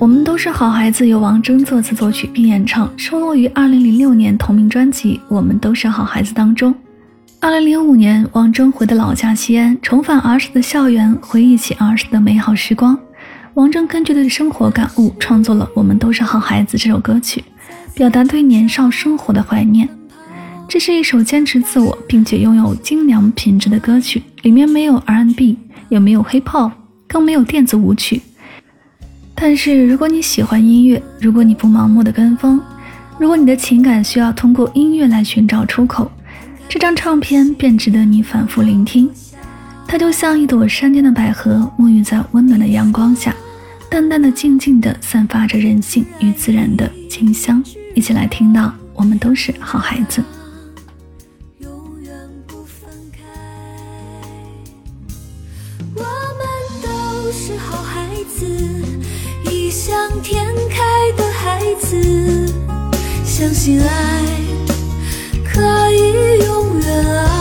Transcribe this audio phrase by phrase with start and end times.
[0.00, 6.74] 我们都是好孩子，由王铮作词作曲并演唱，收录于二零零六年同名专辑《我们都是好孩子》当中。
[7.40, 12.98] 二零零五年，王铮回到老家西安，重返儿时的校园，回忆起儿时的美好时光。
[13.54, 17.42] 王铮根据对生活感悟，创作了《我们都是好孩子》这首歌曲，
[17.94, 19.88] 表达对年少生活的怀念。
[20.68, 25.56] 这是一首坚持自我并且拥有精良品质的歌曲，里面没有 R&B，
[25.88, 26.72] 也没有 Hip Hop，
[27.06, 28.20] 更没有电子舞曲。
[29.46, 32.58] 但是，如果你喜欢音乐，如果你不盲目的跟风，
[33.18, 36.10] 如果你的情感需要通过音乐来寻找出口，
[36.66, 39.06] 这张唱片便值得你反复聆听。
[39.86, 43.36] 它就像一朵山间的百合，沐浴在温暖的阳光下，
[43.90, 47.62] 淡淡的、静静的散发着人性与自然的清香。
[47.94, 50.24] 一起来听到，我们都是好孩子。
[57.46, 58.46] 是好孩子。
[59.50, 62.50] 异想天开的孩子，
[63.22, 64.22] 相信爱
[65.44, 65.60] 可
[65.90, 67.33] 以永远啊！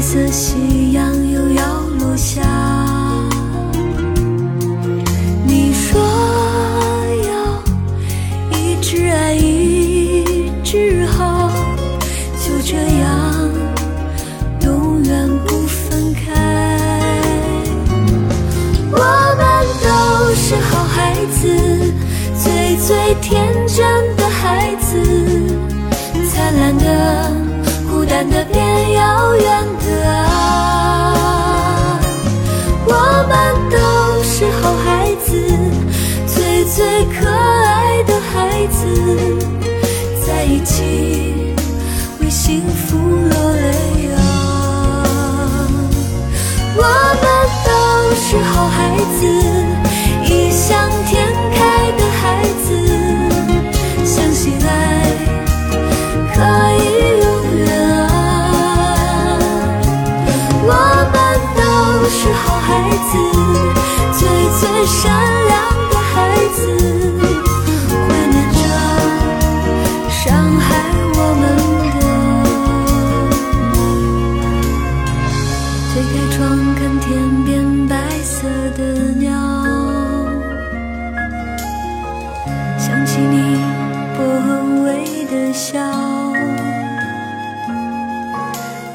[0.00, 2.42] 色夕阳又要落下，
[5.44, 6.00] 你说
[7.28, 7.30] 要
[8.56, 11.50] 一直爱一直好，
[12.38, 13.50] 就这样
[14.62, 16.24] 永远不分开。
[18.92, 18.98] 我
[19.38, 19.46] 们
[19.82, 19.86] 都
[20.34, 21.42] 是好孩子，
[22.34, 23.95] 最最天真
[36.76, 38.86] 最可爱的孩子，
[40.26, 41.54] 在一起
[42.20, 44.18] 为幸福落泪啊！
[46.76, 46.82] 我
[47.22, 47.24] 们
[47.64, 47.70] 都
[48.14, 49.24] 是好孩子，
[50.26, 50.76] 异想
[51.06, 52.68] 天开的孩子，
[54.04, 54.68] 相信爱
[56.34, 56.36] 可
[56.76, 56.84] 以
[57.22, 57.26] 永
[57.56, 57.66] 远
[58.02, 58.04] 啊！
[60.62, 60.70] 我
[61.10, 61.16] 们
[61.56, 61.58] 都
[62.10, 62.68] 是好孩
[63.08, 63.16] 子，
[64.12, 64.20] 最
[64.60, 65.00] 最善。
[65.48, 65.55] 良，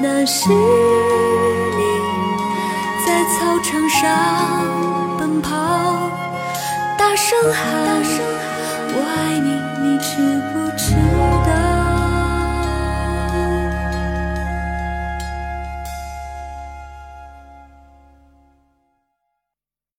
[0.03, 0.55] 那是你
[3.05, 4.01] 在操场上
[5.19, 5.51] 奔跑，
[6.97, 7.61] 大声喊，
[8.93, 9.47] 我爱你，
[9.79, 10.09] 你知
[10.51, 10.83] 不知
[11.40, 11.40] 道？